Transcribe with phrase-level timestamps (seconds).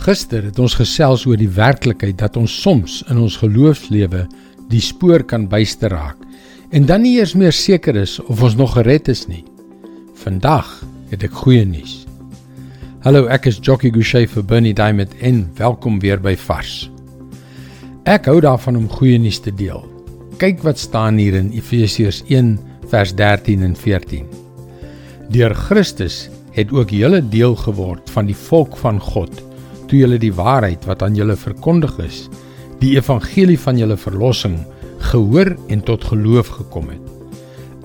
[0.00, 4.22] Gister het ons gesels oor die werklikheid dat ons soms in ons geloofslewe
[4.72, 6.22] die spoor kan byster raak
[6.72, 9.42] en dan nie eers meer seker is of ons nog gered is nie.
[10.22, 10.70] Vandag
[11.10, 12.06] het ek goeie nuus.
[13.04, 16.88] Hallo, ek is Jockey Gouchee vir Bernie Diamond en welkom weer by Vars.
[18.08, 19.84] Ek hou daarvan om goeie nuus te deel.
[20.40, 22.54] Kyk wat staan hier in Efesiërs 1
[22.88, 24.24] vers 13 en 14.
[25.28, 29.44] Deur Christus het ook julle deel geword van die volk van God
[29.90, 32.28] toe julle die waarheid wat aan julle verkondig is,
[32.80, 34.60] die evangelie van julle verlossing,
[35.10, 37.06] gehoor en tot geloof gekom het.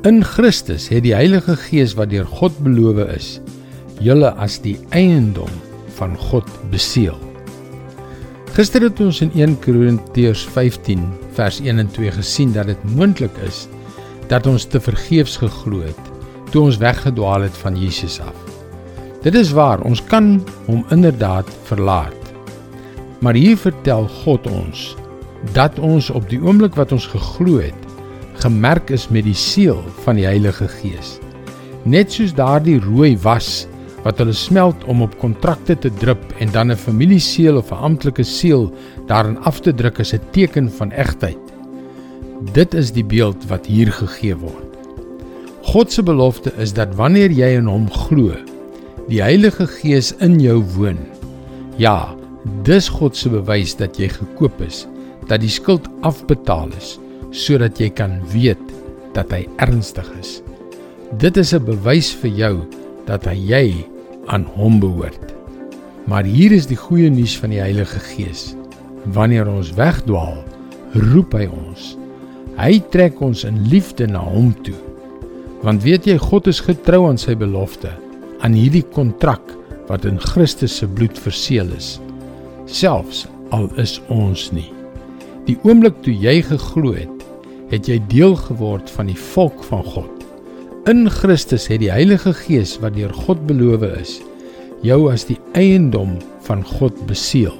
[0.06, 3.30] In Christus het die Heilige Gees wat deur God beloof is,
[4.04, 5.50] julle as die eiendom
[5.98, 7.18] van God beseël.
[8.56, 11.04] Gister het ons in 1 Korintiërs 15
[11.36, 13.66] vers 1 en 2 gesien dat dit moontlik is
[14.32, 16.12] dat ons te vergeefs geglo het
[16.54, 18.45] toe ons weggedwaal het van Jesus af.
[19.26, 20.36] Dit is waar, ons kan
[20.68, 22.28] hom inderdaad verlaat.
[23.26, 24.92] Maar hier vertel God ons
[25.58, 27.82] dat ons op die oomblik wat ons geglo het,
[28.42, 31.16] gemerk is met die seël van die Heilige Gees.
[31.90, 33.66] Net soos daardie rooi was
[34.06, 38.24] wat hulle smelt om op kontrakte te drup en dan 'n familieseël of 'n amptelike
[38.24, 38.70] seël
[39.08, 41.46] daarin af te druk as 'n teken van egtheid.
[42.54, 44.78] Dit is die beeld wat hier gegee word.
[45.62, 48.36] God se belofte is dat wanneer jy in hom glo,
[49.06, 50.98] die Heilige Gees in jou woon.
[51.78, 52.16] Ja,
[52.66, 54.86] dis God se bewys dat jy gekoop is,
[55.30, 56.96] dat die skuld afbetaal is,
[57.30, 58.62] sodat jy kan weet
[59.14, 60.42] dat hy ernstig is.
[61.22, 62.56] Dit is 'n bewys vir jou
[63.06, 63.86] dat hy jy
[64.28, 65.34] aan hom behoort.
[66.08, 68.56] Maar hier is die goeie nuus van die Heilige Gees.
[69.14, 70.44] Wanneer ons wegdwaal,
[70.94, 71.98] roep hy ons.
[72.58, 74.78] Hy trek ons in liefde na hom toe.
[75.62, 78.05] Want weet jy God is getrou aan sy belofte
[78.44, 79.54] aan hierdie kontrak
[79.90, 81.96] wat in Christus se bloed verseël is
[82.66, 84.72] selfs al is ons nie.
[85.46, 87.12] Die oomblik toe jy geglo het
[87.72, 90.26] het jy deel geword van die volk van God.
[90.90, 94.20] In Christus het die Heilige Gees wat deur God beloof is
[94.86, 97.56] jou as die eiendom van God beseël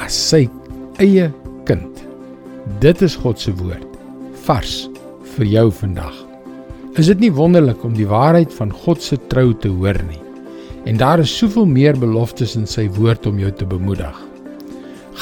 [0.00, 0.46] as sy
[1.00, 1.30] eie
[1.68, 2.04] kind.
[2.84, 3.86] Dit is God se woord
[4.44, 4.82] vars
[5.36, 6.29] vir jou vandag
[7.00, 10.18] Is dit nie wonderlik om die waarheid van God se trou te hoor nie?
[10.90, 14.18] En daar is soveel meer beloftes in sy woord om jou te bemoedig.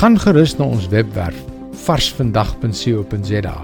[0.00, 1.38] Gaan gerus na ons webwerf
[1.84, 3.55] varsvandag.co.za.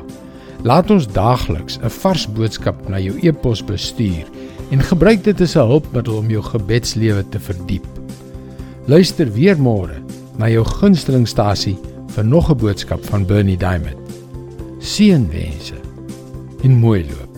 [0.62, 4.30] Laat ons daagliks 'n vars boodskap na jou e-pos bestuur
[4.70, 7.86] en gebruik dit as 'n hulpmiddel om jou gebedslewe te verdiep.
[8.86, 9.98] Luister weer môre
[10.38, 11.76] na jou gunstelingstasie
[12.14, 13.98] vir nog 'n boodskap van Bernie Diamond.
[14.78, 15.82] Seënwense
[16.62, 17.33] en mooi loop.